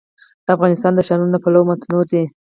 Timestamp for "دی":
2.11-2.23